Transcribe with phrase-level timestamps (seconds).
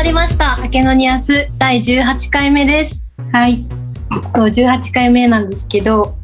[0.00, 0.58] 始まりました。
[0.62, 3.06] 明けのニアス第18回目です。
[3.32, 3.66] はい。
[4.10, 6.16] えっと、18回目なんですけど、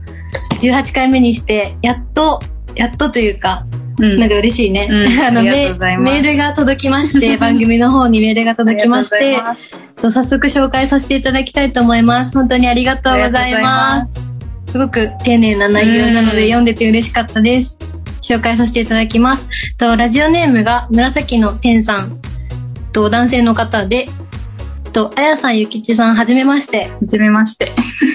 [0.63, 2.41] 18回目にして、やっと、
[2.75, 3.67] やっとというか、
[3.99, 4.89] うんなんか嬉しいね。
[4.91, 9.37] うん あのメールが届きまして、 番組の方にメールが届きまして、
[10.01, 12.33] と早速紹介させていただきたいと思います。
[12.33, 14.15] 本当にありがとうございます。
[14.73, 17.79] すごく丁寧な内容なのでうん読んでて嬉しかったです。
[18.23, 19.51] 紹介させていただきます。
[19.77, 22.19] とラジオネームが紫の天さん
[22.97, 24.07] と男性の方で、
[24.95, 26.89] とあやさんゆきちさんはじめまして。
[26.89, 27.71] はじめまして。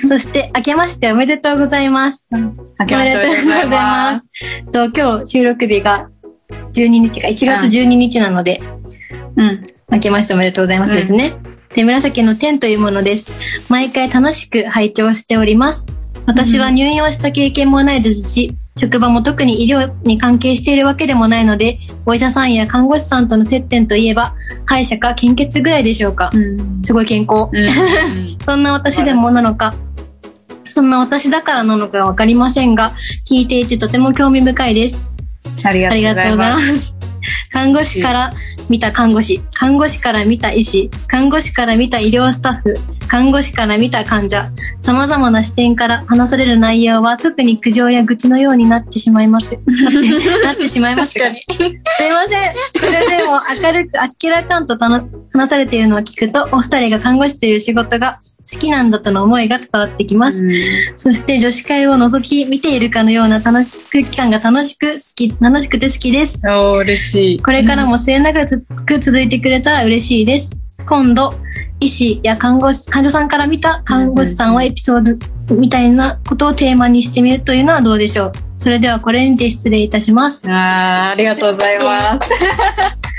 [0.09, 2.31] そして明けましておめでとうございます。
[2.33, 2.39] 明
[2.87, 4.31] けましておめでとうございます。
[4.31, 4.71] す。
[4.71, 6.09] と今日収録日が
[6.73, 8.59] 12日か1月12日なので、
[9.35, 9.61] うん。
[9.91, 11.35] 明けましておめでとうございますですね。
[11.75, 13.31] で、紫の天というものです。
[13.69, 15.85] 毎回楽しく拝聴しております。
[16.25, 24.33] 私は入院をした経験もないですし、職場も特に医療に関係しているわけでもないので、お医者さんや看護師さんとの接点といえば、
[24.65, 26.29] 歯医者か献血ぐらいでしょうか。
[26.33, 26.83] うん。
[26.83, 27.49] すごい健康。
[27.51, 28.37] うん。
[28.43, 29.75] そんな私でもなのか、
[30.67, 32.93] そんな私だからなのかわかりませんが、
[33.29, 35.13] 聞いていてとても興味深いです。
[35.65, 36.59] ありがとうございま。
[36.59, 36.97] す。
[37.51, 38.33] 看護師から
[38.69, 42.77] 見た看護師、看護師から見た医師、看護師から見た医療スタッフ、
[43.11, 44.47] 看護師から見た患者、
[44.81, 49.59] 様々な視点から話される内容は特に苦情や愚痴のようになってしまいます。
[50.45, 51.35] なってしまいますすいま
[52.25, 52.53] せん。
[52.79, 58.17] それでも明るくあっけらかんと話されているのを聞くと、お二人が看護師という仕事が
[58.49, 60.47] 好きなんだとの思いが伝わってきます。
[60.95, 66.39] そして女子会を覗き見ているかのような楽し空気感が楽しく好き、楽しくて好きです。
[66.45, 67.41] おー、嬉しい。
[67.41, 68.45] これからも末永
[68.85, 70.55] く続いてくれたら嬉しいです。
[70.85, 71.35] 今度、
[71.81, 78.31] 医師や看護師、患者さんから見た看護師さんはエピソードみたいなことをテーマにしてみるというのはどうでしょう？
[78.55, 80.47] それではこれにて失礼いたします。
[80.47, 82.29] あー、ありがとうございます。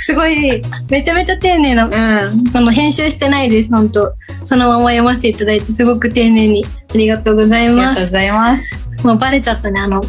[0.05, 1.93] すごい、めちゃめちゃ丁寧な、うん。
[1.93, 4.15] あの、編集してないです、本当
[4.45, 7.77] そのまま読ませていただいて、すごく丁寧にありがとうございます。
[7.77, 8.77] ありがとうございます。
[9.05, 10.09] もうバレちゃったね、あの、なんか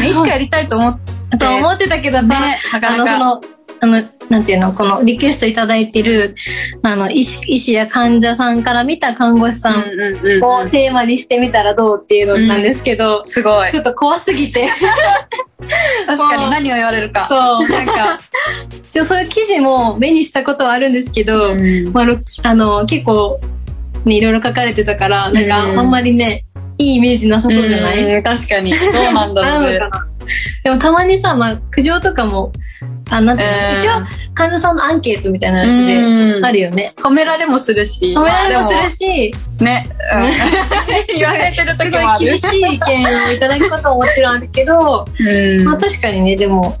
[0.00, 3.18] ね、いつかやりたいと思って、と思ってたけどさ、ねなかあの、そ。
[3.18, 3.40] の、
[3.80, 6.34] あの、なんていうの、このリクエストいただいてる、
[6.82, 10.70] あの、医師医師や患者さんから見た看護師さんうんうんをうん。
[10.70, 13.78] テーマにしてみたらどうっていうのなんですけど、すごいち。
[13.78, 14.68] ょっと怖すぎて、
[16.06, 17.26] 確かに何を言われるか。
[17.28, 18.20] そう、なんか、
[18.90, 21.92] そういう記事も目にしたことはあるんですけど、うん。
[21.92, 23.40] まあ、ろあの、結構、
[24.04, 26.44] ね、いろいろ書かれてたから、なんか、うんあんまりね、
[26.78, 28.72] いいイメージなさそうじゃない、うん確かに。
[28.72, 28.76] ど
[29.10, 29.80] うなんだろうね
[30.64, 32.52] でもたまにさ、まあ、苦情とかも、
[33.10, 35.96] あ、なんていうの、うん一応、患者さんのアンケートみたいなやつで、
[36.36, 36.94] うんあるよね。
[36.98, 38.14] 褒められもするし。
[38.14, 38.96] 褒められもするし。
[38.96, 39.88] し、ね。
[40.14, 40.30] うん
[41.18, 42.18] 言われてるす時もある。
[42.18, 46.76] ごい厳しい意見をいただくことももちろんあるけど、うんまあ確かにね、でも、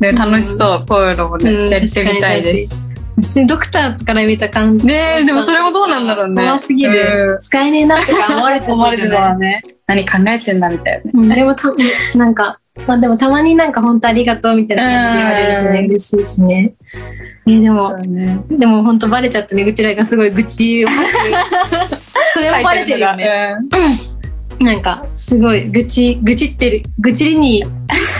[0.00, 0.86] ね、楽しそう。
[0.86, 2.86] こういうのもうんね、やってみたいです。
[3.16, 4.86] 普通にドクターから見た感じ。
[4.86, 6.42] ねえ、でもそれもどうなんだろうね。
[6.42, 7.32] 怖すぎる。
[7.32, 9.62] うん使えねえなとか思われて思われてそうじゃない ね。
[9.86, 11.10] 何考えてんだみたいなね。
[11.14, 11.72] うん、でもた、
[12.14, 16.74] なんか、まあでもたまになんか本当ありがとうみたいな感じで言われるとね、うん嬉しいしね。
[17.46, 18.40] えーでも、ね。
[18.50, 20.88] でも本当バレちゃったね、うちらがすごい愚痴を。
[22.34, 23.54] それもバレてるよね。
[24.58, 27.62] なんか、すごい愚痴、愚痴ってる、愚痴に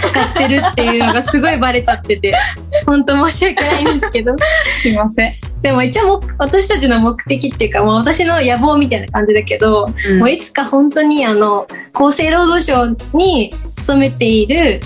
[0.02, 2.34] 使ってるっていうのがすごいバレちゃってて、
[2.84, 4.32] 本当申し訳ないんですけど。
[4.32, 4.38] うん
[4.82, 5.34] すいません。
[5.62, 13.52] でも一応も私たちの目的っていうか、もう私の野望みたいな感じだけど、もういつか本当にあの、厚生労働省に
[13.86, 14.80] 勤めている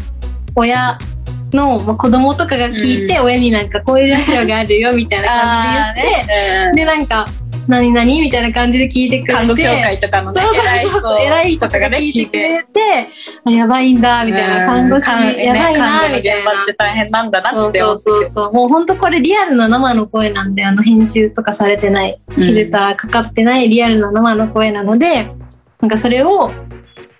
[0.55, 0.99] 親
[1.55, 7.27] のまあ子供とかが聞いて、親になんかこういうラジオがあるよみたいな感じで言って、で、なんか、
[7.67, 9.33] 何々みたいな感じで聞いてくれて。
[9.33, 10.55] 看護協会とかのねそう
[10.91, 11.21] そうそう。
[11.21, 13.09] 偉い人とかね聞いてくれて、
[13.45, 14.67] あやばいんだ、みたいな。
[14.67, 16.63] 看護師、やばいな、みたいな。
[16.63, 18.27] って大変なんだなって思そうそうそうう。
[18.27, 18.53] そう。
[18.53, 25.33] もう本当これリアルな生の声なんで、あの編集とかされてない、フィルターかかってないリアルな生の声なので、
[25.81, 26.53] なんかそれを、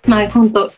[0.05, 0.71] まあ本当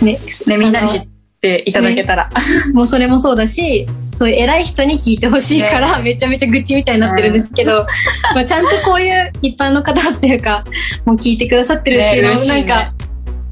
[0.00, 1.08] ね、ね、みんなに知っ
[1.40, 2.30] ていただけたら。
[2.72, 7.86] もうそれもそうだし、そういう偉い人に聞いてほしいから、めちゃめちゃ愚痴みたいになってるんですけど、
[8.34, 10.64] まあちゃんとこういう一般の方っていうか、
[11.04, 12.94] もう聞いてくださってるっていうのを、ね嬉しいねなんか、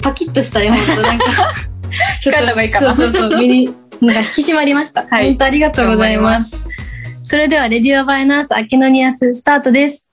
[0.03, 1.25] パキッとしたよ、 本当なんか。
[2.21, 3.65] ち控えた方がいいかなそうそうそう、身に、
[4.01, 5.07] なんか引き締まりました。
[5.11, 6.67] はい本当ありがとうございます。
[7.23, 10.10] それでは、レディオバイナース、アケノニアス、スタートです。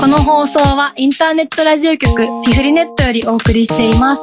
[0.00, 4.22] この放送はインターネットラジオ局ピフリネットよりお送りしています。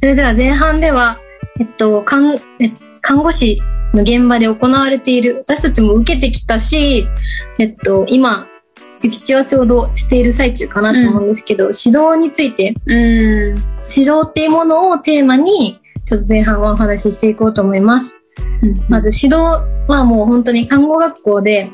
[0.00, 1.18] それでは前半では、
[1.60, 2.70] えっと、看え
[3.02, 3.60] 看護師
[3.92, 7.06] の現場で行われている、私たちも受けてきたし、
[7.58, 8.48] えっと、今、
[9.02, 12.96] ゆきちはちょうどしている最中かなと思うんですけど、指導について、うん。
[12.96, 18.22] 指導っていうものをテーマに、ちょっと前半はお話ししていこうと思います。
[18.88, 21.70] まず指導はもう本当に看護学校で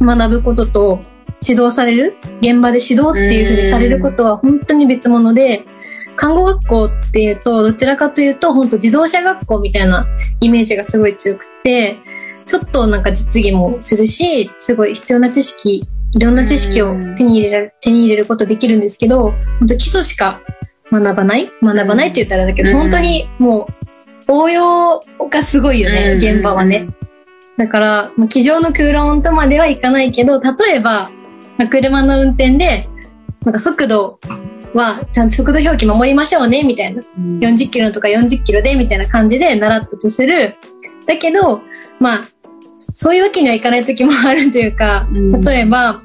[0.00, 1.00] 学ぶことと
[1.46, 5.64] 指導される現場で指導っていうふうにされることは本当に別物で
[6.16, 10.06] 看護学校っていうとどちらかというと本当自動車学校みたいな
[10.40, 11.98] イメージがすごい強くて
[12.46, 20.40] ちょっとなんか実技もするしすごい必要な知識いろんな知識を手に入れられ手に入れることできるんですけど本当基礎しか
[20.90, 21.50] 学ばない？
[21.62, 23.68] 学ばないって言ったらだけど、うん本当にも
[24.28, 26.88] う応用がすごいよね、現場はね。。
[27.56, 31.10] だから、まあ机上の空論とまではいかないけど、例えば、
[31.56, 32.88] まあ車の運転で、
[33.44, 34.18] なんか速度
[34.74, 37.02] は、ちゃんと速度表記守りましょうね、みたいな。
[37.18, 40.56] うん40キロとか40キロで、みたいな感じで習ったとする。
[41.06, 41.62] だけど、
[41.98, 42.28] まあ、
[42.78, 46.02] そういうわけにはいかない時もあるというか、うん例えば、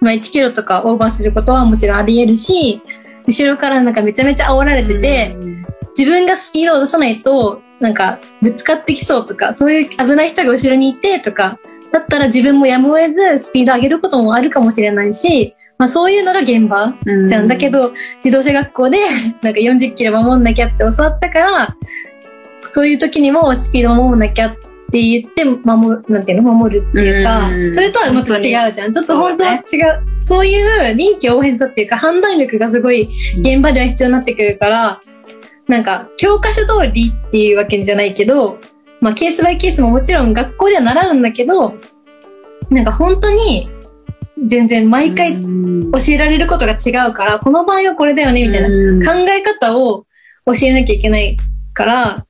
[0.00, 2.82] まあ1キロとかオーバーすることはもちろんあり得るし、
[3.28, 5.58] 後ろからなんかめちゃめちゃ煽られてて、うん
[5.98, 11.58] 自分がスピードを出さないと、なんか、ぶつかってきそうとか、そういう危ない人が後ろにいてとか、
[11.90, 17.48] だったら自分もやむを得ずスピード上げることもあるかもしれないし、まあそういうのが現場うんじゃん。
[17.48, 17.92] だけど、
[18.24, 18.98] 自動車学校で、
[19.42, 21.76] なんか40キロ守んなきゃって教わったから、
[22.70, 24.56] そういう時にもスピードを守んなきゃっ
[24.90, 28.92] て言って、守る、なんていうの、守るっていうかう、んそれとはまた違うじゃん。
[28.92, 29.62] ちょっと本当は違う。
[30.22, 33.08] そういう臨機応変さっていうか、判断力がすごい
[33.38, 35.00] 現場では必要になってくるから、
[35.66, 38.58] なんか、教科書通りっていうわけじゃないけど、
[39.00, 41.74] まあ、ケースバイケースももちろん学校では習うんだけど、
[42.70, 43.70] なんか本当に、
[44.46, 45.46] 全然毎回う
[45.88, 50.06] ん教えられることが違うから、この場合はこれだよね、みたいなうん考え方を
[50.46, 51.36] 教えなきゃいけない
[51.74, 52.26] から、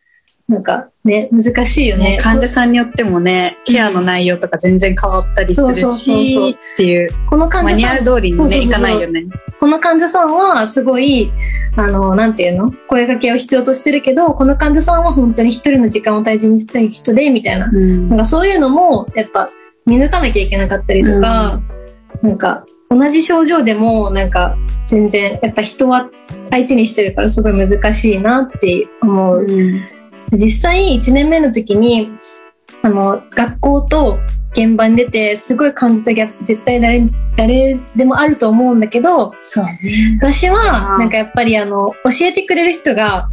[0.48, 2.12] なんかね、難しいよね。
[2.12, 9.26] ね、患者さんによってもね、ケアの内容とか全然変わったりするし、っていう、この患マニュア者さん、ル通りにね、そうそうそういかないよね。
[9.58, 11.32] この患者さんはすごい、
[11.76, 12.70] あの、なんていうの？
[12.86, 17.68] 声掛けを必要としてるけど、この患者さんは本当に一人の時間を大事にしたい人で、みたいな。
[17.72, 19.50] うんなんかそういうのも、やっぱ
[19.86, 21.60] 見抜かなきゃいけなかったりとか、
[22.22, 24.56] なんか同じ症状でも、なんか
[24.86, 26.10] 全然、やっぱ人は
[26.50, 29.38] 相手にしてるからすごい難しいなって思う。
[29.38, 29.97] うん
[30.32, 32.10] 実際1年目の時に、
[32.82, 34.18] あの、学校と
[34.52, 40.18] 現場に出てすごい感じたギャップ絶対誰、誰でもあると思うんだけど、そうね。
[40.20, 43.28] 私は、うんなんかやっぱりあの、教えてくれる人が、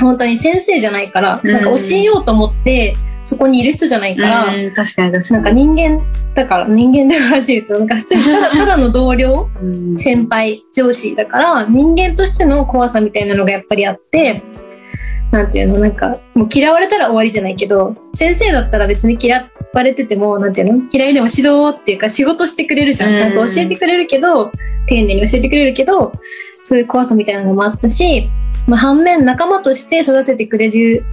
[0.00, 5.30] 本当に先生じゃないから、うんなんか教えようと思って、そこにいる人じゃないから、うん確かに確かに。
[5.30, 14.42] なんか人間だから、人間だからっていうと、なんか普通にただ ただの同僚、うん先輩、上司だから、人間としての怖さみたいなのがやっぱりあって、
[15.34, 23.10] なんていうの、なんか、もう嫌われたら終わりじゃないけど、先生だったら別に嫌われてても、なんていうの嫌いでも指導っていうか仕事してくれるじゃん。
[23.10, 24.52] うんちゃんと教えてくれるけど、
[24.86, 26.12] 丁寧に教えてくれるけど、
[26.62, 28.30] そういう怖さみたいなのもあったし、
[28.68, 31.04] まあ、反面仲間として育ててくれる、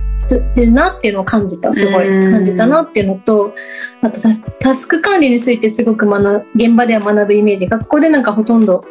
[0.55, 1.73] るなっていうのを感じた。
[1.73, 3.55] すごいうん感じたなっていうのと、
[4.03, 4.19] あと
[4.59, 7.65] タスク管理についてすごく学ぶ、現場では学ぶイメージ。
[7.65, 8.85] 学校でなんかほとんど、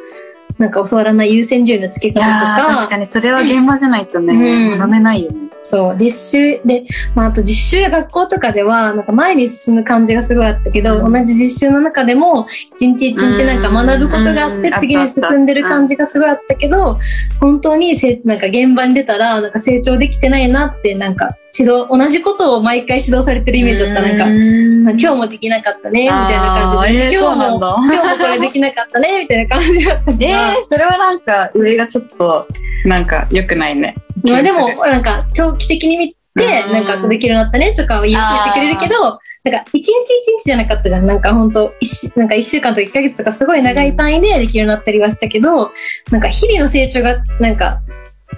[0.60, 4.34] なんか教わらない優先順位の付けい方とか、確かにそれは現場じゃないとね、
[4.72, 5.49] うん学べないよね。
[5.70, 6.84] そう、実習で、
[7.14, 12.46] まあ、あと実習や学校とかでは、なんか前に進む感じがすごいあったけど、うん同じ実習の中でも、
[12.76, 16.98] 一日一日なんか学ぶことがあってう、ん次に進んでる感じがすごいあったけど、
[17.40, 24.02] 本当にせ、なんか現場に出たら、なんか成長できてないなって、なんか指導、同じことを毎回指導されてるイメージだった。
[24.02, 27.04] なんか、今今日もできなかったね、みたいな感じで。
[27.04, 30.16] えー今日も、今日もこれできなかったね、みたいな感じだったから。
[30.20, 32.46] えー、それはなんか上がちょっと、
[32.84, 33.94] なんか良くないね。
[34.22, 38.94] まあでも、なんか、長期的に見て、うんなんかできるようになったねとかは言ってくれるけど、
[39.42, 41.06] なんか一日一日じゃなかったじゃん。
[41.06, 41.72] なんか本当
[42.16, 45.72] なんか一週間とか一ヶ月とかすごい長い単位でできるようになったりはしたけど、
[46.10, 47.80] なんか日々の成長が、なんか、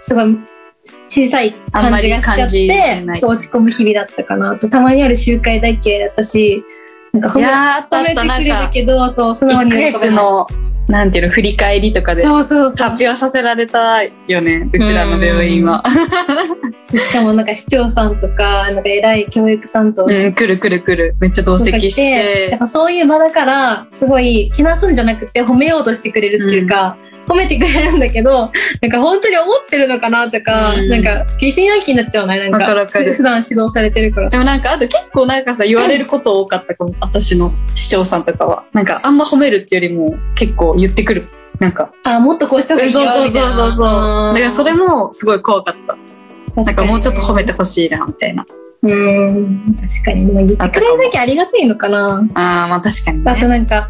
[0.00, 0.38] すごい
[1.08, 4.52] 小さい感じがしちゃってそう落ち込む日々だったかな。
[4.52, 6.64] あと、たまにある集会大嫌いだったし、
[7.14, 10.10] いやー、あったあってくれなんか、るけど、そう、素直に喜べ1ヶ月。
[10.12, 10.46] の、
[10.88, 12.70] なんていうの、振り返りとかでそうそう。
[12.70, 15.84] 発表させられたよね、うちらの病院は。
[16.96, 21.14] しかもなんか市長さんとか、なんか偉い教育担当うん、来る来る来る。
[21.20, 22.58] めっちゃ同席し来て、やてっ。
[22.58, 28.50] ぱそういう場だから、すごい、けなすんじゃなくて褒めようとしてくれるっていうか、褒めてくれるんだけど、
[28.80, 32.86] なんか本当に思ってるのかなとか、うんなんか疑心暗鬼になっちゃうね、なんわかか。
[32.86, 36.94] かる普段指導されてるからでもなんか、あと結構なんかさ、言われること多かったかも。
[37.00, 38.64] 私の市長さんとかは。
[38.72, 41.26] なんか、あんま褒めるってよりも、結構言ってくる。
[41.58, 43.48] なんか、あ、もっとこうした方がいいよ、そうそうみたいな。
[43.48, 44.34] そうそうそう。
[44.34, 45.96] だからそれもすごい怖かった。
[46.60, 48.44] なんかもうちょっと褒めてほしいな、みたいな。
[48.82, 50.26] うん、確かに。
[50.26, 52.28] でも言ってくれるだけありがたいのかな。
[52.34, 53.30] ああ、まあ確かにね。
[53.30, 53.88] あとなんか、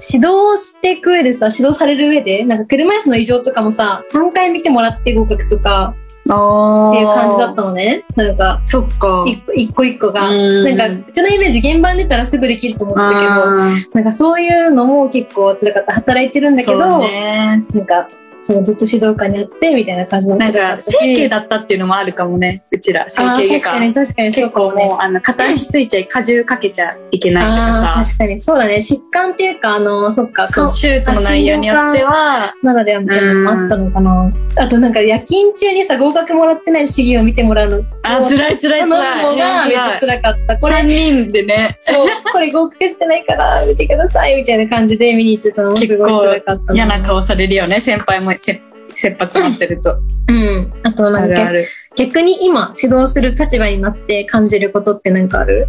[0.00, 5.94] 指導していく上でさ、指導される上で、なんか車椅子の異常とかもさ、3回見てもらって合格とか
[6.30, 8.04] あっていう感じだったのね。
[8.16, 9.24] なんか、そっか。
[9.26, 10.30] 一個一個一個が。
[10.30, 15.92] うんなんか、うちのイメージ現場に出たらすぐできると思ってたけど、なんかそういうのも結構辛かった。
[15.92, 17.64] 働いてるんだけど、ね。
[17.74, 18.08] なんか、
[18.44, 22.64] そう、ずっと指導官にあって、みたいな感じのなんか、整形だったっていうのもあるかもね。
[22.70, 23.70] うちら、整形外科。
[23.70, 24.50] 確かに確かに結。
[24.50, 28.04] 構もう、あの、片足ついちゃい、荷重かけちゃいけないとかさ。
[28.04, 28.38] 確かに。
[28.38, 28.76] そうだね。
[28.76, 34.32] 疾患っていうか、あの、そっか、そ手術の内容によっては、ならではみたいなのもあったのかな。
[34.56, 37.84] あとなんか夜勤中にさ、合格もらってない試技を見てもらうの。
[38.02, 39.24] あ、辛い辛い辛い。
[39.24, 40.56] 方がめっちゃ辛かった。
[40.58, 48.60] これ、3人でね、そう、これ合格してないから見てくださいみたいな感じで見に行ってたのもすごい辛かった嫌な顔されるよね、先輩もせ
[48.94, 49.96] 切羽詰まってると。
[50.28, 50.72] うん。
[50.84, 51.68] あとなんかあるある。
[51.96, 55.66] 逆に今指導する立場になって感じることってなんかある？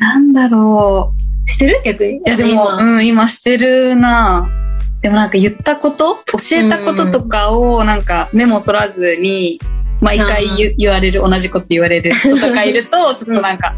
[0.00, 1.14] なんだろ
[1.46, 1.48] う。
[1.48, 1.80] してる？
[1.84, 2.16] 逆に？
[2.16, 4.48] いやでも、今うん、今してるな
[5.02, 9.60] でもなんか言ったこと教えたこととかをなんかメモ取らずに、
[10.00, 13.74] 毎回言言われる、同じこと言われる人とかいると、 ちょっとなんか、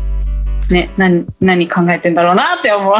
[0.70, 2.94] ね、何、何考えてんだろうなって思う。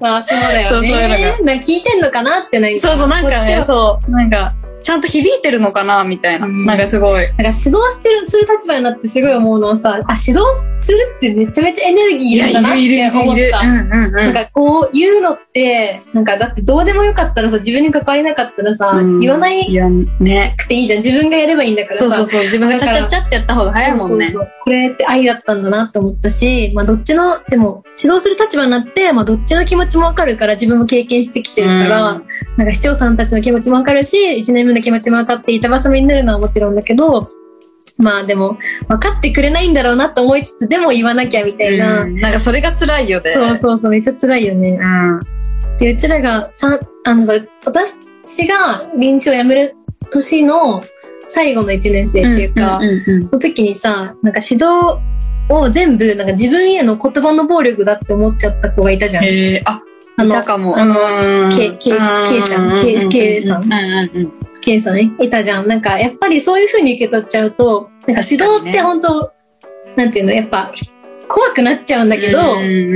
[0.00, 1.24] まあそうだよそうそういうのね。
[1.42, 2.78] なんか聞いてんのかなってなんか。
[2.78, 6.46] そうそう、なんかね、そう、なんか、ちゃんと響いてるのかなみたいな。
[6.46, 7.26] うんなんかすごい。
[7.26, 10.40] なんか指導してる、する立場になってすごい思うのはさ、あ、指導
[10.80, 13.64] するってめちゃめちゃエネルギーいるんだなって思った。
[13.64, 19.66] なんかこう言うのって、なんかだってどうでもよかったらさ、自分に関わりなかったらさ、うん言わない。
[20.56, 20.98] くていいじゃん。
[20.98, 22.00] 自分がやればいいんだからさ。
[22.00, 22.40] そうそうそう。
[22.42, 24.04] 自分がちゃちゃちゃってやった方が早いもんね。
[24.04, 37.28] そうそうそうこれって愛だったんだなって思ったし、まあどっちの、でも指導する立場になって、まあどっちの気持ちもわかるから自分も経験してきてるから、うんなんか市長さんたちの気持ちもわかるし、1年目の気持ちもわかって板挟みになるのはもちろんだけど、
[38.00, 38.58] まあでも、
[38.88, 42.02] 分かってくれないんだろうなと思いつつ、でも言わなきゃみたいな。
[42.02, 43.32] うんなんかそれが辛いよね。
[43.32, 44.78] そうそうそう、めっちゃ辛いよね。
[44.80, 45.20] うん。
[45.78, 47.34] で、うちらが、さあのさ、
[47.64, 49.76] 私が臨床を辞める
[50.10, 50.84] 年の
[51.28, 54.98] 最後の1年生っていうか、んうんうんその時にさ、なんか指導
[55.48, 59.24] を全部、なんか自分への言葉の暴力だって思っちゃった子がいたじゃん。
[59.24, 59.82] へえ、あ、
[60.16, 60.78] あいたかも。
[60.78, 60.94] あの、
[61.44, 64.32] うんけけけいちゃんけけいさんうんうんうん。
[64.60, 65.66] K さんね、いたじゃん。
[65.66, 69.32] なんか、やっぱりそういう風に受け取っちゃうと、なんか指導って本当、
[69.96, 70.72] なんていうの、やっぱ、
[71.28, 72.38] 怖くなっちゃうんだけど、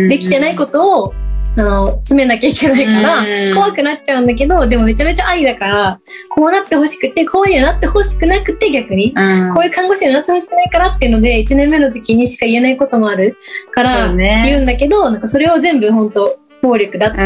[0.09, 1.15] できてないことを、
[1.57, 3.55] あの、詰めなきゃいけないから、うん。
[3.55, 9.55] 怖くなっちゃうんだけど、でもめちゃめちゃ愛だから、こうなってほしくて、こういうになってほしくなくて逆に、うん。
[9.55, 13.37] こういう看護師になってほしくないからっていうので、1年目の時期にしか言えないこともある
[13.71, 17.25] から、言うんだけど、なんかそれを全部本当暴力だって、う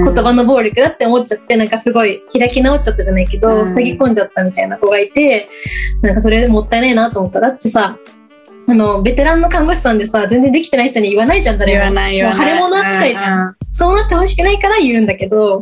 [0.00, 5.48] ん言葉の暴力だって思っちゃって、なんかすごい開き直っちゃったじゃないけど、うん塞ぎ込んじゃったみたいな子がいて、
[6.02, 7.40] なんかそれでもったいないなと思った。
[7.40, 7.98] だってさ、
[8.66, 11.78] あの、ベテランの看護師さんでさ、全然できてない人に言わないじゃん、誰も。
[11.78, 12.38] 言わない言わない。
[12.38, 13.48] もう腫れ物扱いじゃん。
[13.48, 13.56] ん。
[13.72, 15.60] そうなってほしくないから言うんだけど、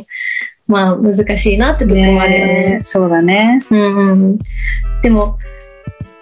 [0.67, 2.53] まあ難しいなってとこもあるよね。
[2.77, 3.65] ねそうだね。
[3.69, 4.39] うんうんうん。
[5.01, 5.37] でも、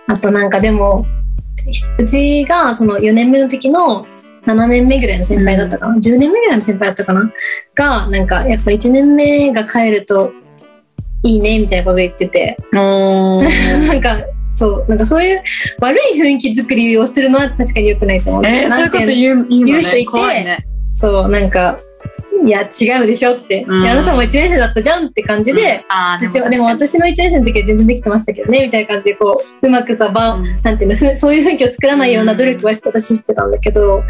[0.07, 1.05] あとなんかでも、
[1.99, 4.07] うちがその4年目の時の
[4.47, 7.31] 7年目ぐらいの先輩だったかな、?10 年目ぐらいの先輩だったかな？
[7.75, 10.31] が、なんかやっぱ1年目が帰ると
[11.23, 15.41] いいねみたいなこと言ってて、 なんか、そう、なんかそういう
[15.79, 18.45] 悪い雰囲気作りをするのは確かに良くないと思う。
[18.45, 19.65] えー、そういうことう言う、言うのね。
[19.65, 20.57] 言う人いてね。
[20.93, 21.79] そう、なんか、
[22.45, 23.65] いや、違うでしょって。
[23.67, 34.03] うんいやあなたも1年生だったじゃんって感じで、あー私は、でも私の1年生の時は全然できてましたけどね、みたいな感じで、こう、うまくさ、ば、うんなんていうのふ、そういう雰囲気を作らないような努力はして私してたんだけど、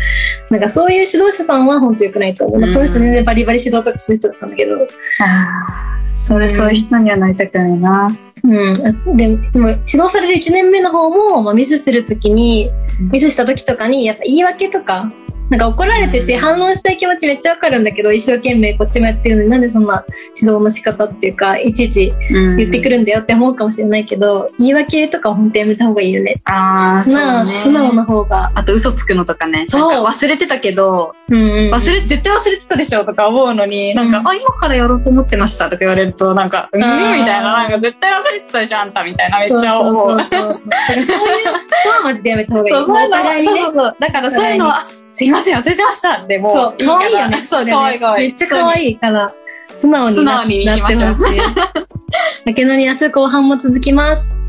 [0.50, 2.60] なんかそういう指導者さんは本当良くないと思う。
[2.60, 4.76] まあうんその人全然バリバリ指導とかする人だったんだけど。
[5.20, 8.18] あーそれ、そういう人にはなりたくないな。
[8.44, 9.18] うん。
[9.18, 12.70] ででも、指導される1年目の方も、まあ、ミスするときに
[13.00, 15.12] うん、ミスした時とかに、やっぱ言い訳とか、
[15.52, 22.92] なんか怒られててうん反論したい気持ちめっちゃわかるんだけど、一生懸命こっちもやってるのになんでそんな指導の仕方っていうか、いちいち言言ってくる。
[22.92, 26.42] るんだよって思うかもしれないけど、言い訳とかは本当やめた方がいいよね。
[26.44, 28.52] ああ、素直、そうね素直な方が。
[28.54, 29.64] あと嘘つくのとかね。
[29.70, 31.74] そう忘れてたけど、うんうん。
[31.74, 36.80] 忘れ、絶対忘れてたでしょとか思うのに、なんか、うんあ、今からやろうと思ってましたとか言われると、なんか、うん？
[36.82, 39.96] みたいな、なんか絶対忘れてたでしょあんたみたいな、めっちゃ思う。
[39.96, 40.58] そうそうそうそう。
[40.58, 42.76] そういう人はマジでやめた方がいい。
[42.76, 43.96] そう、そうそうそうそう。
[43.98, 47.44] だからそういうのは、あすいません、忘れてましたでもそう、可愛いよね。
[47.46, 48.28] そう、可愛い可愛い。
[48.30, 49.34] めっちゃ可愛いから、
[49.74, 51.42] 素直になってほしい。
[52.46, 54.40] だけどに明日後半も続きます。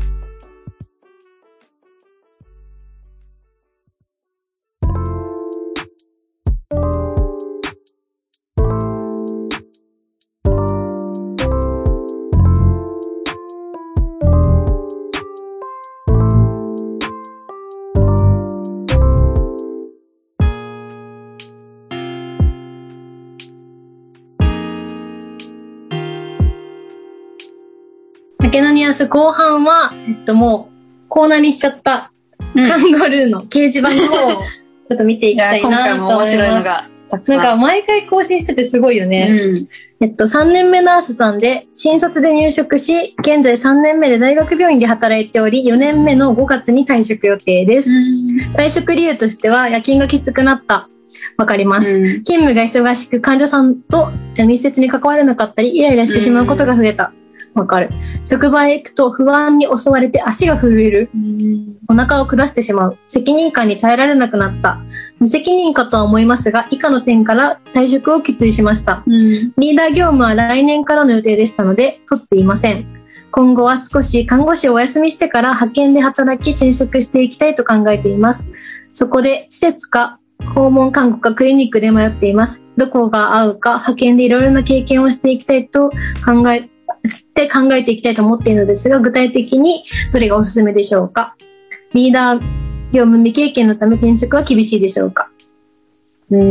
[28.83, 32.11] ニアス後半は、えっともう、コーナーにしちゃった、
[32.53, 36.35] うんカンゴルーの掲示板の方を、 ちょっと見ていきたい今回なと思います。
[36.35, 37.33] も面白いのがたくさ。
[37.37, 39.29] なんんか、毎回更新しててすごいよね。
[40.01, 47.89] えっと、3年目ナースさんで、新卒で入職し、現在3年目で大学病院で働いており、4年目の5月に退職予定です。
[48.57, 50.89] 退職理由としては、夜勤がきつくなった。
[51.37, 51.89] わかります。
[51.89, 57.13] うん勤務が忙しく患者さんと密接に関われなかったり、イライラしてしまうことが増えた。
[57.53, 57.89] わかる。
[58.25, 61.09] 職場へ行くと不安に襲われて足が震える。
[61.87, 62.97] お腹を下してしまう。
[63.07, 64.79] 責任感に耐えられなくなった。
[65.19, 69.03] 無責任かとは思いますが、以下の点から退職を決意しました。
[69.05, 69.13] うん
[69.57, 72.85] リーダー業務は来年からの予定でしたので、取っていません。
[73.31, 78.53] 今後は少し看護師をお休みしてから派遣で働き転職していきたいと考えています。
[78.91, 80.19] そこで施設か
[80.53, 82.67] 訪問看護かクリニックで迷っています。
[82.77, 85.89] どこが合うか派遣でいろいろな経験をしていきたいと
[86.25, 86.69] 考え、し
[87.33, 91.35] て考えていきたいと思っているのですが、具体的にどれがおすすめでしょうか？
[91.93, 92.39] リーダー
[92.91, 95.29] 業務未経験のため転職は厳しいでしょうか？
[96.31, 96.41] うん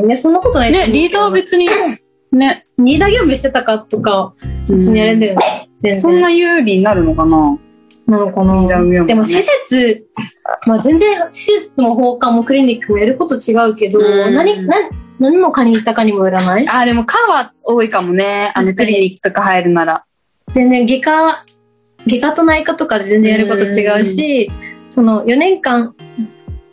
[0.00, 0.06] うん。
[0.06, 1.68] いや、そんなことないね、リーダーは別に、
[2.32, 4.34] ね、リーダー業務してたかとか、
[4.68, 5.68] 別にあれだよね。
[5.80, 7.58] 全然そんな有利になるのかな？
[8.06, 9.06] なのかな。
[9.06, 10.06] でも施設、
[10.66, 16.66] まあ全然施設も放課もクリニックもやること違うけど、うん何、何、何の科に行ったかにもよらない？
[16.68, 18.52] あ、でも、科は多いかもね。
[18.54, 20.04] あの、クリニックとか入るなら。
[20.52, 21.44] 全然外科、
[22.06, 24.50] 外科と内科とかで全然やること違うし、
[24.88, 25.94] その4年間、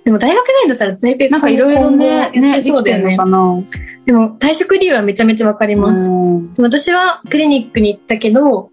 [0.03, 3.17] でも大学病院だったら大体なんかいろいろね、ね、そうだよねできてんの。
[3.17, 3.63] かな。
[4.05, 6.09] でも退職理由はめちゃめちゃわかります。
[6.58, 8.71] 私はクリニックに行ったけど、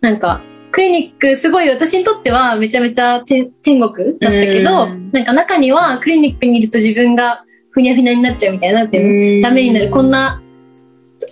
[0.00, 0.40] なんか、
[0.74, 5.12] クリニックすごい私にとってはめちゃめちゃ天天国だったけど、うん。
[5.12, 9.90] なんか中にはクリニックにいると自分がふにゃふにゃになっちゃうみたいな、なんていうのダメになる。
[9.90, 10.42] こんな、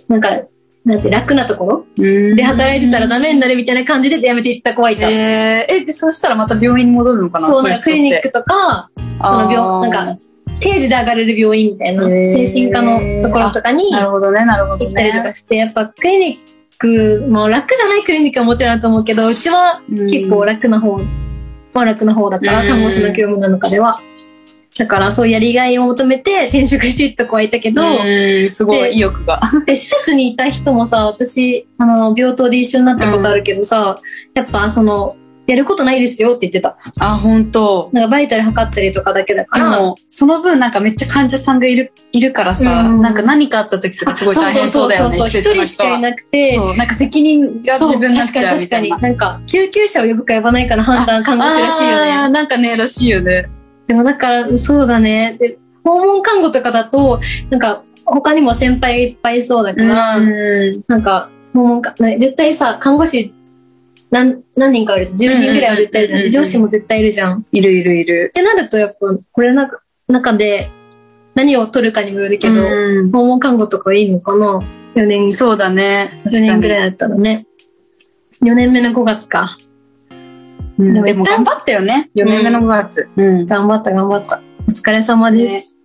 [0.07, 0.29] なんか、
[0.85, 1.85] なんて楽なところ？
[1.97, 2.35] うん。
[2.37, 5.09] で働いてたらダメになるみたいな感じで辞めていった子はいた。
[5.09, 7.47] えー、え、で、そしたらまた病院に戻るのかな？
[7.47, 8.89] そう、なんかクリニックととか、
[9.25, 10.17] その病、なんか、
[10.61, 14.85] 定時で上がれる病院みたいな、精神科のところとかになるほどね、なるほどね。
[14.85, 16.52] 行ったりとかして、やっぱクリニッ
[16.83, 20.97] クも楽じゃないクリニックはもちろんと思うけど、うちはうん結構楽な方、
[21.73, 23.95] まあ楽な方だから、うん看護師の業務なのかでは。
[24.77, 29.39] だからそういうやりがいを求めて転職していった子はいたけど、うん、すごでい意欲が。
[29.67, 34.01] で、施設にいた人もさ、私、あの、病棟で一緒になったことあるけどさ、
[34.33, 36.77] やっぱその、やることないですよって言ってた。
[36.99, 46.01] あ、本当なんかバイタル測ったりとかだけだから、でも、その分なんかめっちゃ患者さんがいる、いるからさ、うんなんか何かあった時とかすごい大変そうだよね、そうそうそうそう、一人しかいい。
[46.01, 49.01] なくて、そう、なんか責任が自分になっちゃうみたいな確かに確。
[49.01, 49.01] かに。
[49.01, 52.29] なんか、救急車を呼ぶか呼ばないかの判断、看護師らしいよね。
[52.29, 53.49] なんかね、らしいよね。
[53.87, 55.37] でもだから、そうだね。
[55.39, 63.33] で、訪問看護とかだと、なんか、他にも先輩がいっぱいいそうだから、うんなんか、訪問か絶対さ、看護師、
[64.13, 65.33] 何、何人かいるじゃん。
[65.33, 66.43] 10人ぐらいは絶対いるじゃん。
[66.43, 67.39] 上司も絶対いるじゃん。
[67.39, 68.31] っいるいるいる。
[68.33, 68.97] てなると、やっぱ、
[69.31, 70.69] これなんか、中で、
[71.33, 74.61] 何を取るかにもよるけど、うん訪問看護とかいいのかな
[74.93, 76.21] ?4 年、そうだね。
[76.25, 77.47] 4年ぐらいだったらね。
[78.43, 79.57] 4年目の5月か。
[80.77, 82.11] うんでも頑張ったよね。
[82.15, 83.09] 4年目の5月。
[83.15, 84.43] うん頑張った頑張った。
[84.67, 85.75] お疲れ様です。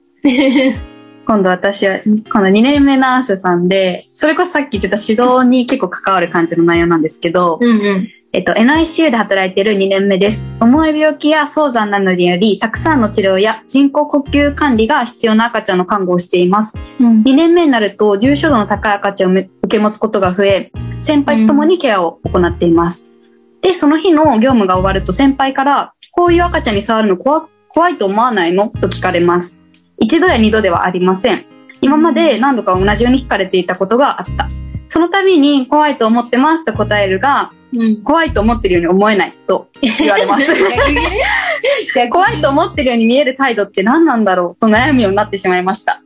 [1.26, 8.08] 今度私は、今度2年目ナースさんで、それこそさっき言ってた指導に結構関わる感じの内容なんですけど、うんうん。
[8.30, 10.46] えっと、NICU で働いている2年目です。
[10.60, 16.78] 重い病気や早産などにより、たくさんの治療や人工呼吸管理が必要な赤ちゃんの看護をしています。
[17.00, 23.14] うん2年目になると、重症度の高い赤ちゃんをめ受け持つことが増え、先輩と共にケアを行っています。
[23.62, 28.68] で、その日の業務が終わると先輩から、こういう赤ちゃんに触るの怖怖いと思わないの？
[28.68, 29.62] と聞かれます。
[29.98, 31.46] 一度や二度ではありません。
[31.80, 34.50] 今まで何度か同じように聞かれていたことがあった。
[34.86, 38.02] その度に怖いと思ってますと答えるが、うん。
[38.02, 40.50] 怖いと思ってるように思えないと言われます。
[42.10, 46.02] 怖いと思ってるように見える態度って何なんだろうと悩むようになってしまいました。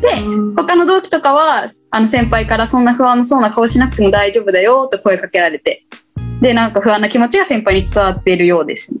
[0.00, 0.08] で、
[0.56, 5.84] 他の同期とかは、あの先輩からそんな不安そうな顔しなくても大丈夫だよと声かけられて。
[6.40, 8.94] で、なんか不安な気持ちが先輩に伝わっているようです。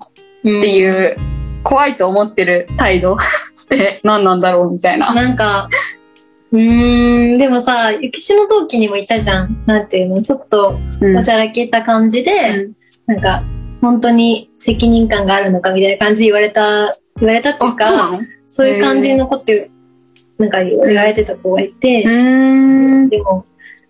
[0.44, 1.16] うんっていう、
[1.64, 3.18] 怖いと思ってる態度っ
[3.68, 5.14] て何なんだろうみたいな。
[5.14, 5.68] なんか、
[6.52, 9.62] うーん、でもさ、ゆきちの同期にもいたじゃん。
[9.66, 12.72] なんていうの、ちょっとうんおちゃらけた感じで、うん
[13.06, 13.42] なんか、
[13.80, 19.52] 本当に責任感があるのかみたいな感じで言われた、言われたっていうあ、そうそういう感じのこと、
[20.38, 23.08] なんか言われてた子がいて、ーん。
[23.08, 23.42] でも、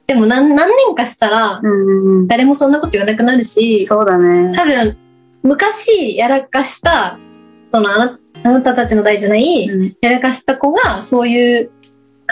[0.07, 2.29] でも何何年かしたら、うん。
[2.29, 4.53] 誰もそんなこと言わなくなるし、そうだね。
[4.55, 4.97] 多分、
[5.43, 7.19] 昔やらかした、
[7.67, 11.71] そのあなあなたたちの代じゃない、うんやらかした子が、そういう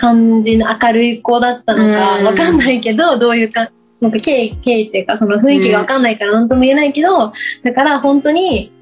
[0.00, 7.32] 感じの明るい子だったのかうんわかんないけど、どういうかなんか経緯、経緯っていうか、その雰囲気がわかんないから何とも言えないけど、
[7.64, 8.72] だから本当に、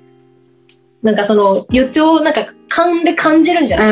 [1.03, 3.91] なんかその予兆をなんか勘で感じるんじゃうない、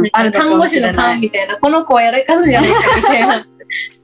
[0.00, 0.02] ん。
[0.12, 2.70] なんか看護師の勘みたいな、この子はやらかすんじゃない？
[2.70, 3.46] かみたいな。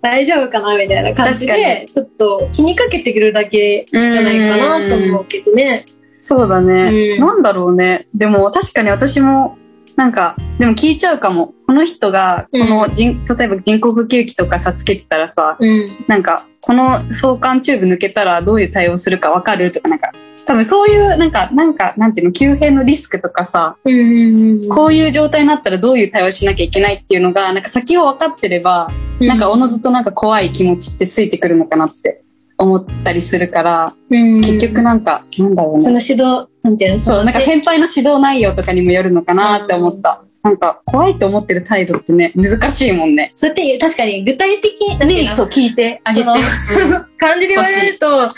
[0.03, 5.87] 大丈夫かなみたいな感じで、ちょっと気にかけてくるだけじゃないかなと思うけどね。
[6.21, 8.07] そうだね、うんなんだろうね。
[8.15, 9.57] でも確かに私も、
[9.97, 11.55] なんか、でも聞いちゃうかも。
[11.67, 15.89] この人が、この人、例えば人工呼吸器とかさ、つけてたらさ、うん。
[16.09, 20.13] なんか、この相関チューブ抜けたらどういう対応するかわかるとか、なんか、
[20.47, 24.69] 多分そういう、なんか、なんか、なんていうの、急変のリスクとかさ、うんうんうん。
[24.69, 32.25] こういう状態になったらどういう対応しなきゃいけないっていうのが、なんか先を分かってれば、なんかおのずとなんか怖い気持ちってついてくるのかなって
[32.57, 35.81] 思ったりするから、うん、結局なんか、なんだろうね。
[35.81, 36.99] その指導、なんていうの？
[36.99, 40.23] そう、なんか先輩の指導内容とかにもよるのかなって思った。
[40.43, 43.33] なんか、怖いと思ってる態度ってね、難しいもんね。
[43.35, 46.29] そうやって確かに具体的に、そう、聞いてあげて。
[46.61, 48.29] その、感じで言われると、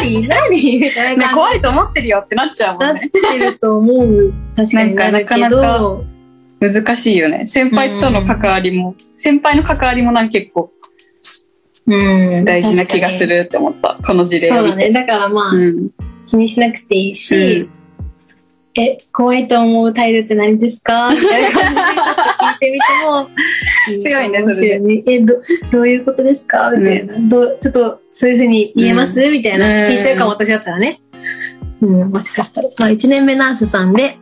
[0.00, 0.28] 何？
[0.28, 0.78] 何？
[0.78, 3.10] みたいねな感怖いと思ってるよってなっちゃうもじになっんね。
[3.10, 4.34] てると思う。
[4.54, 6.04] 確かになるけなんかなかど、
[6.60, 7.46] 難しいよね。
[7.46, 10.70] 先輩との関わりも、先輩の関わりもなんか結構
[11.88, 13.26] うん大事な気がす。
[13.26, 13.98] るって思った。
[14.04, 14.48] この事例。
[14.48, 14.90] そうだね。
[14.92, 15.90] だからまあ、うん。
[16.26, 17.70] 気にしなくていいし、うん
[18.78, 21.10] え、怖いと思う態度って何ですか？
[21.10, 23.28] みたいな感じでちょっと聞いてみても
[24.02, 25.34] 強いねかもしれないえ、ど、
[25.72, 26.70] どういうことですか？
[26.76, 27.14] みたいな。
[27.20, 29.66] どうちょっと、そういうふうに言えます、みたいな。
[29.88, 31.00] うん聞いちゃうかも、私だったらね。
[31.80, 32.68] うん、もしかしたら。
[32.80, 34.18] まあ、1年目ナースさんで、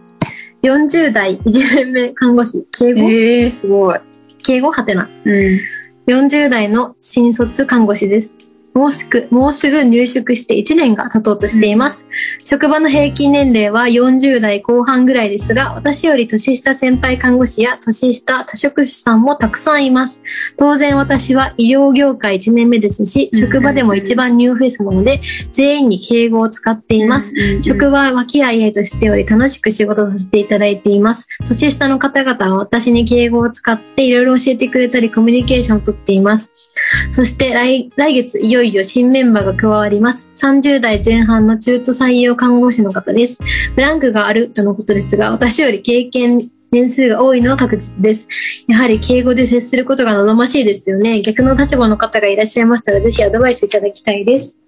[0.62, 3.98] 40代1年目看護師、敬語、ええー、すごい。
[4.44, 4.70] 敬語？
[4.70, 5.08] はてな。
[5.24, 5.58] うん。
[6.06, 8.53] 40代の新卒看護師です。
[8.74, 12.08] もうすぐ、もうすぐ入職して1年が経とうとしています。
[12.42, 20.24] 職場の平均年齢は40代後半ぐらいですが、私より年下先輩看護師や年下多職種さんもたくさんいます。
[20.56, 25.20] 当然私は医療業界1年目ですし、うん職場でも一番ニューフェイスなので、
[25.52, 27.32] 全員に敬語を使っています。
[27.62, 31.28] 職場は和気あいあいとしており楽しく仕事させていただいています。
[31.46, 36.73] 年下の方々は私に敬語を使っていろいろ教えてくれたりコミュニケーションをとっています。
[37.10, 40.30] そして来来月いよいよ新メンバーが加わります。
[40.34, 43.42] 30代前半の中途採用看護師の方です。
[43.74, 48.28] ブランクがあるとのことですが、私より経験年数が多いのは確実です。
[48.66, 51.22] やはり敬語で接することが望ましいですよね。
[51.22, 54.60] 逆の立場の方がいらっしゃいましたら、ぜひアドバイスいただきたいです。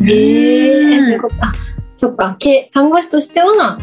[0.00, 1.52] えー、あ、
[1.96, 2.36] そっか。
[2.38, 3.78] け看護師としては、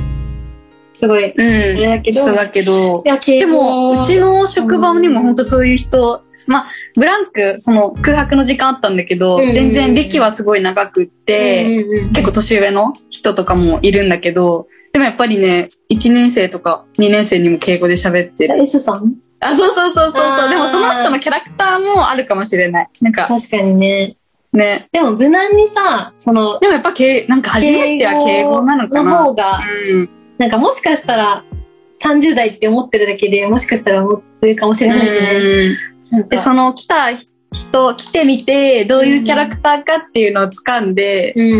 [0.93, 1.35] すごい、あうん。
[1.77, 18.59] れだけど、そうだけどで語も、うちの職場にも本当そういう人、まあ、ブランク、その空白の時間あったんだけど、全然歴はすごい長くって、結構年上の人とかもいるんだけど、でもやっぱりね、1年生とか2年生にも敬語で喋ってる。
[18.59, 19.15] S さん？
[19.41, 22.89] あ、そうそうそうそうでもその人のキャラクターもあるかもしれない。
[22.99, 24.17] なんか、確かにね。
[24.51, 24.89] ね。
[24.91, 29.11] でも無難にさ、その、でもやっぱ敬、なんか初めては敬語なのかな。
[29.11, 29.59] の方が、
[29.91, 30.09] うん。
[30.39, 31.43] なんかもしかしたら、
[32.01, 35.75] 30代って思ってるだけで、もしかしたら思ってるかもしれないしね。
[36.11, 37.07] うんで、その来た
[37.51, 41.51] 人、来てみて、どういうキャラクターかっていうのを掴んで、うん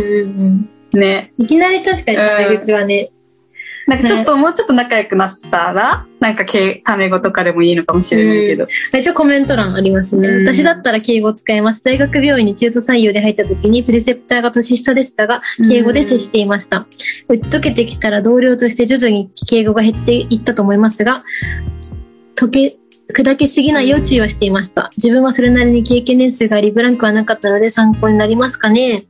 [0.93, 1.33] うんね。
[1.37, 1.45] うん。
[1.45, 3.11] いきなり確かにタメ口はね、
[3.89, 8.67] なんかちょっと、もうちょっと仲良くなったら、なんか敬、タメ語とかでもいいのかもしれないけど。
[8.95, 10.27] 一応コメント欄ありますね。
[10.27, 11.83] うん私だったら敬語を使います。
[11.83, 16.85] 大学病院に中途採用で入った時に、プレセプターが年下でしたが、敬語で接していました。
[17.27, 21.23] 打ち解けてきたら同僚として徐々に敬語が減っていったと思いますが、
[22.35, 22.77] 溶け、
[23.13, 24.91] 砕けすぎないよう注意はしていました。
[24.97, 29.05] 自分はそれなりに経験年数があり、ブランクはなかったので参考になりますかね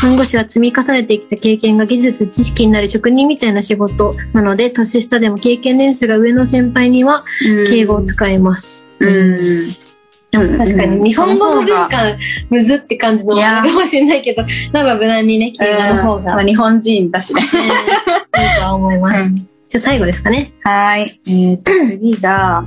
[0.00, 7.24] 看護師は積み重ねてきた経験が技術、知識になる職人みたいな仕事なので、年下でも経験年数が上の先輩には
[7.68, 8.90] 敬語を使います。
[8.98, 10.58] うん。
[10.58, 12.16] 確かに、日本語の文化、
[12.50, 17.42] むずって感じのものかもしれないけど、なんか無難にね、敬語の方が、まあ日本人だしね。
[17.42, 19.36] ねいいとは思います。
[19.36, 20.52] じゃあ最後ですかね。
[20.62, 21.20] はい。
[21.26, 22.66] えーと、次が、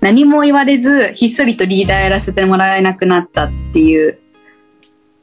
[0.00, 4.18] 何も言われず、ひっそりとリーダーやらせてもらえなくなったっていう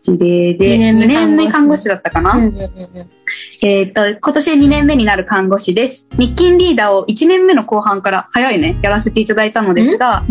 [0.02, 2.64] 事例で、二年目2年目看護師だったかな、うんうんう
[3.04, 3.10] ん
[3.62, 6.08] えっ、と、今年2年目になる看護師です。
[6.18, 10.24] 日勤リーダーを1年目の後半から、早いね、やらせていただいたのですが。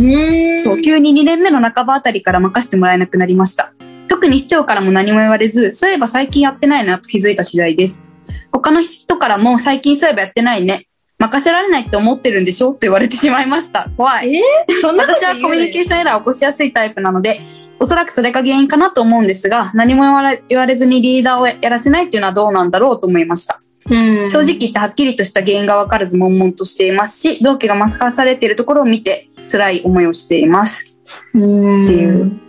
[0.65, 3.75] そう、急に2年目の半ばあたりから任せてもらえなくなりました。
[4.09, 8.05] 特に市長からも何も言われず、そういえば最近やってないなと気づいた次第です。
[8.51, 10.87] 他の人からも最近そういえばやってないね。
[11.19, 12.73] 任せられないって思ってるんでしょ？
[12.73, 13.89] と言われてしまいました。
[13.97, 14.37] 怖い。
[14.37, 14.43] え
[14.83, 17.41] そんな私はコミュニケーシションエラーを起こしやすいタイプなので、
[17.81, 23.61] おそらくそれが原因かなと思うんですが、何も言われ言われずにリーダーをやらせないっていうのはどうなんだろうと思いました。
[23.89, 24.29] ョン。
[24.29, 30.95] 正直言ってはっきりとした原因が分からず悶々としていますし、同期がマスカーされているところを見て辛い思いをしています。
[31.35, 31.85] うん。
[31.85, 32.41] っていう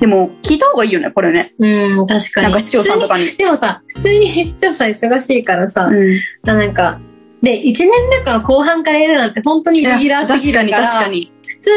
[0.00, 1.54] でも、聞いた方がいいよね、これね。
[1.56, 2.44] うん、確かに。
[2.44, 3.26] なんか視聴さんとかに。
[3.26, 6.20] にでもさ、普通に視聴者忙しいからさ、うん。
[6.42, 7.00] なんか、
[7.44, 11.30] で、1年目から後半からやるなんて本当にイレギュラーすぎるから、確かに。
[11.46, 11.70] 普通、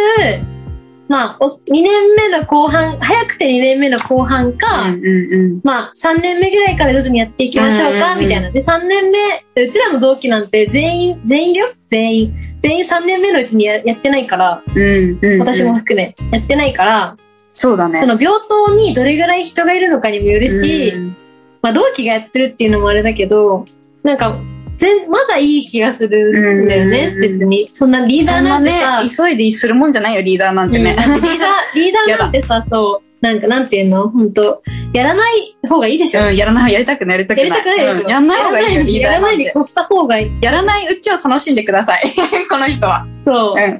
[1.09, 5.61] まあ、お2年目の後半、早くて2年目の後半か、うんうんうん。
[5.63, 8.51] まあ、3年目ぐらいから徐々にやっていきましょうか、うんうんうんみたいな。
[8.51, 11.69] で、3年目、うちらの同期なんて全員、全員だよ？
[11.85, 12.33] 全員。
[12.59, 15.39] 全員3年目のうちにややってないから、うんうんうん。
[15.39, 15.77] 私も。
[15.77, 17.17] 含め、やってないから、
[17.51, 17.99] そうだね。
[17.99, 21.15] その病棟にどれぐらい人がいるのかにもよるし、うん
[21.61, 23.65] まあ、同期がやってるっていうのもあれだけど、
[24.03, 24.37] なんか、
[24.77, 27.67] 全、まだいい気がするんだよね、うん別に。
[27.71, 30.95] そんなリーダーなんてさ、、急いでするもんじゃないよ、リーダーなんてね。
[30.95, 34.09] リーダー、 リーダーなんてさ、そう、なんか、なんていうの？
[34.09, 34.61] 本当
[34.93, 37.49] やらない方がいいでしょ、うん、やらない、やりたくない、やりたくない。
[37.49, 40.31] やりたくないでしょ、うんやんない方がいいよ、リーダやらーないに越した方がいい。
[40.41, 42.13] やらないうちを楽しんでください。
[42.47, 43.05] この人は。
[43.17, 43.75] そうう、ん。
[43.75, 43.79] っ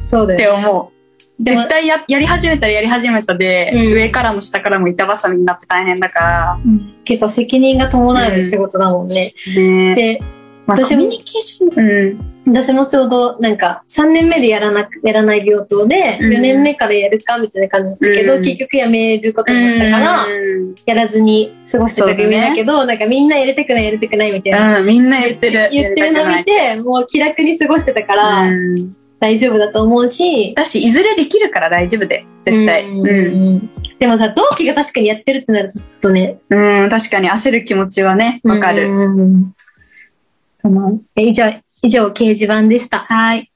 [0.00, 0.62] そうだよ、ね。
[0.62, 0.99] て思う。
[1.40, 6.60] 絶対や、やり始めたらやり始めたで、うん上からも下からも板挟みになって大変だか
[7.04, 9.32] 結構責任が伴う仕事だもんね。
[9.56, 9.62] ら。
[9.62, 10.22] ねで、
[10.66, 11.84] まあ、私もコミュニケーション。
[11.84, 12.30] うん。
[12.52, 24.80] 私もちょうど、なんか、3年目でやらなく、やらない病棟で、うん4年目からやるか、みたいな感じだったけど、うん結局やめることになったから、うんやらずに過ごしてた組だけど、なんかみんなやりたくない、やりたくないみたいな。
[24.80, 25.68] うん、みんな言ってる。
[25.72, 28.96] 言ってるの見て、もう気楽に過ごしてたから、うん。
[29.20, 32.24] 大丈夫だと思うし、だし、いずれできるから大丈夫で。
[32.42, 32.88] 絶対。
[32.88, 33.56] うんうん。
[33.98, 38.90] でもさ、同期が確かにやってるってなるとちょっとね、うん、確かに焦る気持ちはね、わかる。
[38.90, 39.54] うん
[41.16, 41.44] え以上、
[41.82, 43.00] 以上、掲示板でした。
[43.00, 43.49] はい。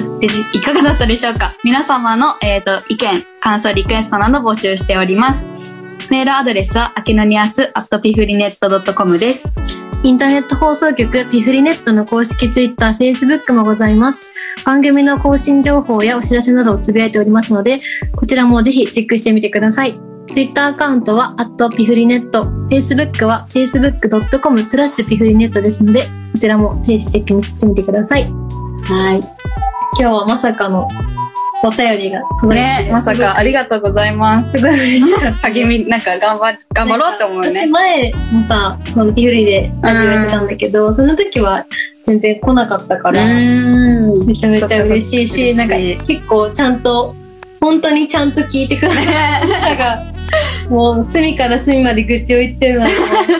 [0.00, 0.06] だ
[0.52, 1.54] いかがだったでしょうか？
[1.64, 5.46] 皆様の、えー、と意見、感想、リクエストなど募集しております。
[6.10, 9.52] メールアドレスは、あけのにあす、at pifrinet.com です。
[10.02, 14.24] インターネット放送局ピフリネットの公式ツイッター、フェイスブックもございます。
[14.66, 17.80] 番組の更新情報やお知らせなどをつぶやいておりますので、
[18.14, 19.98] こちらもぜひチェックしてみてください。
[20.30, 22.44] ツイッターアカウントは、アットピフリネット。
[22.44, 28.24] フェイスブックは、facebook.com スラッシュピフリネットですので、こちらもぜひチェックしてみてください。
[28.24, 29.16] は
[29.96, 30.88] 今日はまさかの
[31.62, 32.60] お便りが届い。
[32.60, 34.58] いて、ね、まさかありがとうございます。
[34.58, 35.48] すごい嬉しかった。
[35.54, 37.66] 励み、なんか頑張、頑張ろうって思う私ね。
[37.68, 41.64] 前もさ、このピフリで始めてたんだけど、その時は
[42.02, 47.14] 全然来なかったから、うんめちゃめちゃ嬉しいし、なんか結構ちゃんと、
[47.60, 49.48] 本当にちゃんと聞いてください。
[49.48, 50.02] なんか、
[50.68, 52.90] もう隅から隅まで愚痴を言ってるのも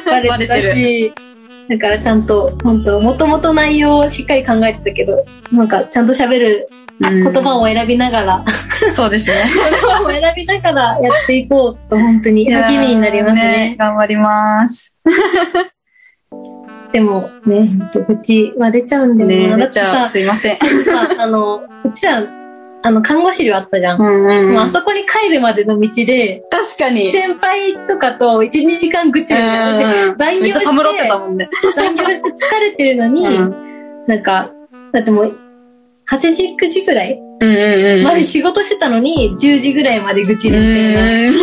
[0.07, 1.13] バレてたし、
[1.69, 6.69] だからちゃんと、本当もともと内容をしっかり考えてたけど、なんかちゃんと喋る
[7.01, 8.45] うん言葉を選びながら、
[8.93, 9.37] そうですね。
[9.55, 13.77] 言葉を選びながらやっていこうと本当に励みになりますね。
[13.79, 14.99] 頑張ります。
[16.93, 17.69] でもね、
[18.07, 19.57] 愚痴は出ちゃうんだよねな。
[19.57, 20.59] だってじゃあ、さ、すいません。
[20.87, 22.23] さ、あの、うちら、
[22.87, 24.01] あの、看護師寮あったじゃん。
[24.01, 27.11] うんうんもうあそこに帰るまでの道で、確かに。
[27.11, 31.49] 先輩とかと1、2時間愚痴をやって残業してめっちゃたむろってたもんね。
[31.75, 33.55] 残業して疲れてるのに、 うん
[34.07, 34.51] なんか、
[34.93, 35.35] だってもう、
[36.11, 38.05] 8時、9時ぐらいうんうんうん。
[38.05, 41.29] まで仕事してたのに、10時ぐらいまで愚痴るみたいな。
[41.29, 41.35] うん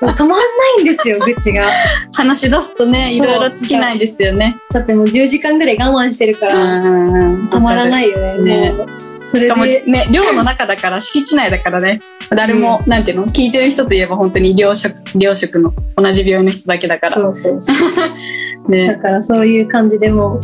[0.00, 0.38] もう止まんな
[0.78, 1.70] いんですよ、愚痴が。
[2.14, 4.56] 話し出すとね、いろいろ尽きないですよね。
[4.72, 8.70] だってもう10時間ぐらい我慢してるから、止止まらないいよね。
[8.70, 17.16] ねそれしかもで、ね、寮の中だから、敷地内だからね、誰も、なんていうの、聞いてる人といえば本当に寮職、寮職の同じ病院の人だけだから。
[17.16, 17.76] そうそうそう。
[18.70, 20.40] だね、からそういう感じでもう、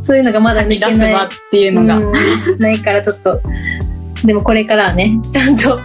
[0.00, 0.90] そういうのがまだ抜けない。
[0.90, 1.96] 出す場っていうのが。
[1.98, 2.12] うん
[2.58, 3.40] ないからちょっと、
[4.24, 5.80] でもこれからはね、ちゃんと、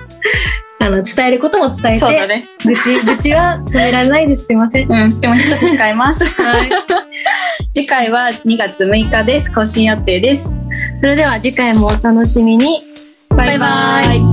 [0.79, 2.47] あの、伝えることも伝えて、そうだね。
[2.65, 4.45] 愚痴、愚痴は止められないです。
[4.45, 4.91] すいません。
[4.91, 5.19] うん。
[5.19, 6.25] でもちょっと控えます。
[6.25, 6.69] はい。
[7.73, 9.51] 次回は2月6日です。
[9.51, 10.62] 更新予定です。
[11.03, 12.81] それでは次回もお楽しみに。
[13.27, 14.19] バイバイ。
[14.19, 14.32] イ